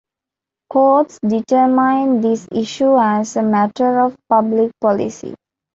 Courts 0.71 1.19
determine 1.21 2.21
this 2.21 2.47
issue 2.51 2.97
as 2.97 3.35
a 3.35 3.43
matter 3.43 3.99
of 3.99 4.17
public 4.27 4.71
policy. 4.81 5.35